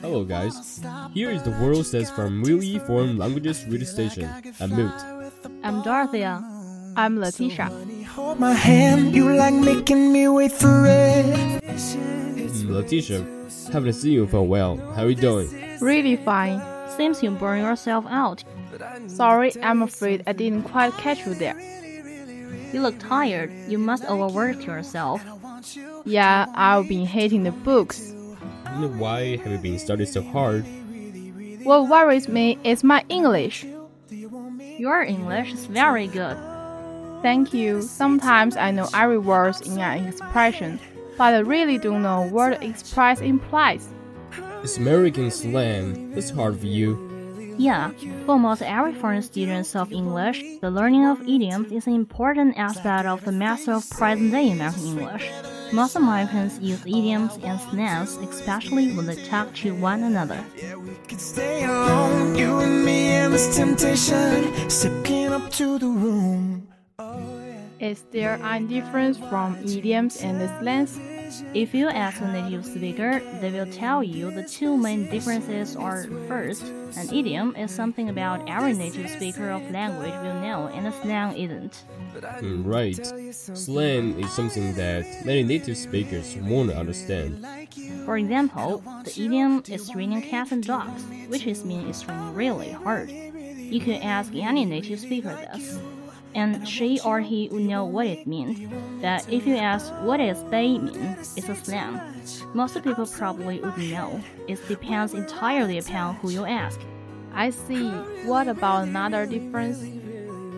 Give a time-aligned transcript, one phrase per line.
[0.00, 0.82] Hello guys,
[1.14, 4.28] here is the world says from Really Foreign Languages Radio Station.
[4.58, 4.92] I'm Moot.
[5.62, 6.42] I'm Dorothea.
[6.96, 7.70] I'm Letitia.
[8.16, 11.62] Hold my hand, you like making me wait for it.
[11.62, 13.24] Mm, Letitia,
[13.72, 14.76] haven't seen you for a while.
[14.94, 15.48] How are you doing?
[15.80, 16.60] Really fine.
[16.96, 18.44] Seems you burn yourself out.
[19.06, 21.58] Sorry, I'm afraid I didn't quite catch you there.
[22.72, 23.50] You look tired.
[23.68, 25.24] You must overwork yourself.
[26.04, 28.14] Yeah, I've been hating the books.
[28.98, 30.64] Why have you been studying so hard?
[31.64, 33.66] What worries me is my English.
[34.78, 36.36] Your English is very good.
[37.22, 37.82] Thank you.
[37.82, 40.80] Sometimes I know every word in an expression,
[41.18, 43.88] but I really don't know what the express implies.
[44.62, 46.12] It's American slang.
[46.14, 47.56] It's hard for you.
[47.56, 47.92] Yeah,
[48.26, 53.06] for most every foreign student of English, the learning of idioms is an important aspect
[53.06, 55.30] of the master of present-day American English.
[55.72, 60.44] Most Americans use idioms and slangs, especially when they talk to one another.
[61.08, 64.68] Could stay alone, you and me and this temptation.
[64.68, 66.68] Stepping up to the room.
[66.98, 67.18] Oh,
[67.78, 70.98] is there any difference from idioms and slangs?
[71.54, 76.04] If you ask a native speaker, they will tell you the two main differences are
[76.26, 76.64] first,
[76.96, 81.36] an idiom is something about every native speaker of language will know, and a slang
[81.36, 81.84] isn't.
[82.42, 83.34] Mm, right.
[83.34, 87.46] Slang is something that many native speakers won't understand.
[88.04, 92.70] For example, the idiom is raining cats and dogs, which is mean it's raining really
[92.70, 93.10] hard.
[93.10, 95.78] You can ask any native speaker this,
[96.34, 98.60] and she or he would know what it means.
[99.00, 102.00] But if you ask what does they mean, it's a slang.
[102.54, 104.20] Most people probably wouldn't know.
[104.48, 106.80] It depends entirely upon who you ask.
[107.32, 107.90] I see.
[108.24, 109.78] What about another difference?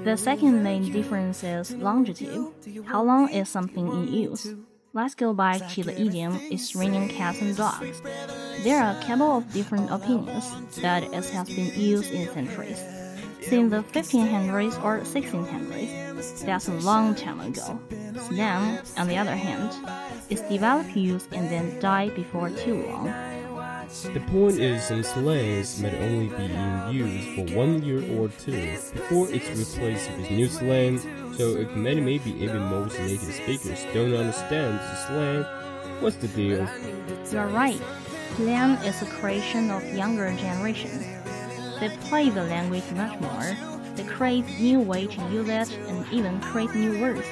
[0.04, 2.52] The second main difference is longitude.
[2.86, 4.52] How long is something in use?
[4.94, 8.02] Let's go back to the idiom it's raining cats and dogs.
[8.62, 10.44] There are a couple of different opinions,
[10.82, 12.82] but it has been used in centuries.
[13.42, 17.78] Since the 1500s or 1600s, that's a long time ago.
[18.28, 19.72] Slang, on the other hand,
[20.30, 23.12] is developed use and then die before too long.
[24.14, 28.52] The point is some slangs might only be in use for one year or two
[28.94, 30.98] before it's replaced with new slang,
[31.36, 35.44] so if many maybe even most native speakers don't understand the slang,
[36.00, 36.66] what's the deal?
[37.30, 37.80] You're right.
[38.36, 41.04] Slang is a creation of younger generations.
[41.82, 43.56] They play the language much more.
[43.96, 47.26] They create new way to use it and even create new words.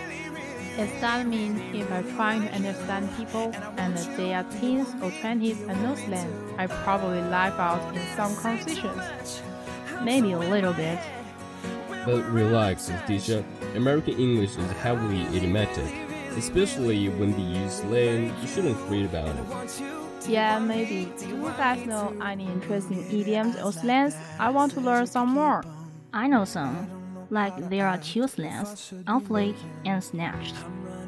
[0.76, 5.60] Does that mean if I'm trying to understand people and they are teens or twenties
[5.60, 9.40] and no slang, I probably laugh out in some conversations?
[10.02, 10.98] Maybe a little bit.
[12.04, 13.44] But relax, Tisha.
[13.76, 15.94] American English is heavily idiomatic.
[16.36, 19.99] Especially when they use slang, you shouldn't read about it.
[20.30, 21.10] Yeah, maybe.
[21.18, 24.14] Do you guys know any interesting idioms or slangs?
[24.38, 25.64] I want to learn some more.
[26.12, 26.88] I know some.
[27.30, 30.54] Like there are two slangs, fleek and snatched.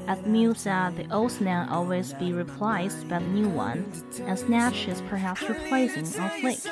[0.08, 3.86] As Mew said, the old slang always be replaced by the new one,
[4.22, 6.64] and snatch is perhaps replacing fleek.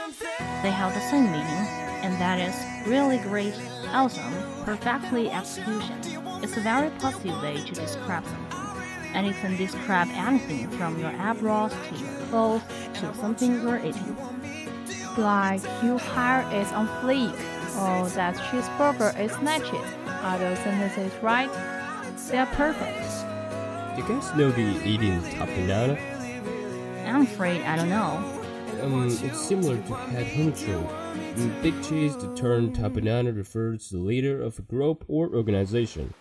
[0.62, 1.64] They have the same meaning,
[2.02, 3.54] and that is really great,
[3.92, 5.98] awesome, perfectly execution.
[6.42, 8.59] It's a very positive way to describe something,
[9.14, 12.62] and it can describe anything from your eyebrows to your clothes
[12.94, 14.16] to something you're eating.
[15.16, 17.34] Like your hair is on fleek
[17.76, 19.74] or that cheeseburger is snatched.
[20.22, 21.50] Are those sentences right?
[22.28, 23.96] They are perfect.
[23.96, 25.98] Do you guys know the top banana?
[27.06, 28.40] I'm afraid I don't know.
[28.82, 31.36] Um, it's similar to head honcho.
[31.36, 35.28] In Big Cheese, the term top banana refers to the leader of a group or
[35.28, 36.14] organization.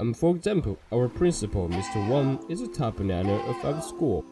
[0.00, 2.08] Um, for example, our principal, Mr.
[2.08, 4.24] Wang, is a top banana of our school.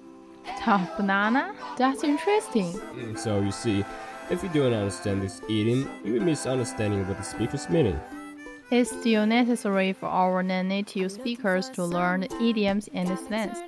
[0.61, 1.55] Top banana?
[1.77, 2.73] That's interesting.
[2.73, 3.85] Mm, So you see,
[4.31, 7.99] if you don't understand this idiom, you will misunderstanding what the speaker's meaning.
[8.71, 13.59] It's still necessary for our non-native speakers to learn the idioms and the slangs.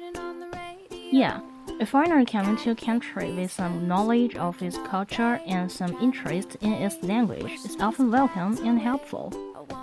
[1.10, 1.40] Yeah,
[1.80, 6.56] a foreigner coming to a country with some knowledge of its culture and some interest
[6.60, 9.32] in its language is often welcome and helpful.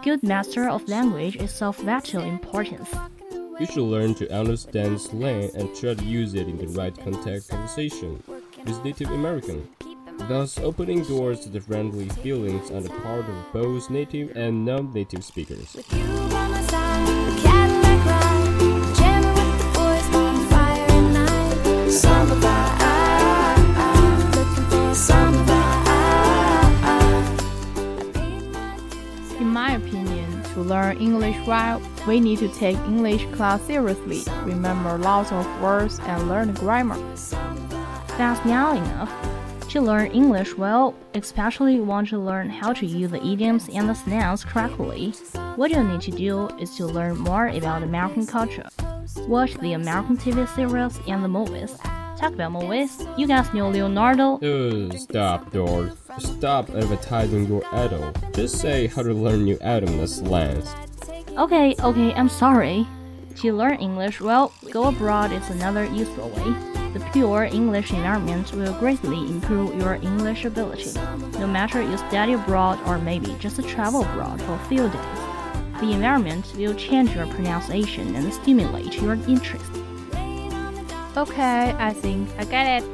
[0.06, 2.94] Good master of language is of vital importance.
[3.60, 7.50] You should learn to understand slang and try to use it in the right context
[7.50, 8.22] conversation
[8.68, 9.68] with Native American,
[10.30, 15.24] thus opening doors to the friendly feelings on the part of both native and non-native
[15.24, 15.76] speakers.
[29.40, 34.98] In my opinion, to learn English well, we need to take English class seriously, remember
[34.98, 36.98] lots of words, and learn grammar.
[38.18, 39.12] That's not enough.
[39.72, 43.94] To learn English well, especially want to learn how to use the idioms and the
[43.94, 45.12] slangs correctly,
[45.58, 48.70] what you need to do is to learn more about American culture.
[49.28, 51.78] Watch the American TV series and the movies.
[52.18, 53.06] Talk about movies.
[53.18, 54.38] You guys know Leonardo.
[54.38, 56.05] Uh, stop, Dorf.
[56.20, 58.14] Stop advertising your idol.
[58.34, 60.74] Just say how to learn new and slangs.
[61.38, 62.88] Okay, okay, I'm sorry.
[63.38, 66.56] To learn English well, go abroad is another useful way.
[66.94, 70.94] The pure English environment will greatly improve your English ability.
[71.40, 75.92] No matter you study abroad or maybe just travel abroad for a few days, the
[75.92, 79.70] environment will change your pronunciation and stimulate your interest.
[81.17, 82.85] Okay, I think I get it.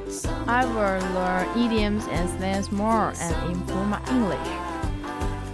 [0.47, 4.49] I will learn idioms and slangs more and improve my English.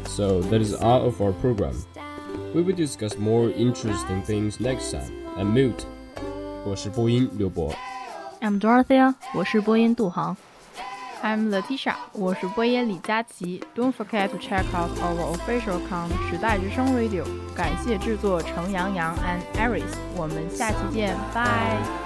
[0.06, 1.74] So that is all of our program.
[2.54, 5.10] We will discuss more interesting things next time.
[5.36, 5.84] I'm Mute.
[6.64, 7.74] 我是播音刘博。
[8.40, 10.36] I'm Dorothea，我是播音杜航。
[11.22, 13.62] I'm Letitia，我是播音李佳琦。
[13.74, 17.24] Don't forget to check out our official account 时代之声 Radio。
[17.54, 19.94] 感谢制作程阳阳 and Aris。
[20.16, 22.05] 我们下期见，拜。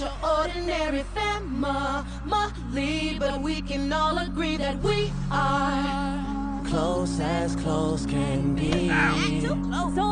[0.00, 2.04] Not ordinary family,
[3.18, 8.90] but we can all agree that we are close as close can be.
[9.40, 9.94] Too close.
[9.94, 10.07] So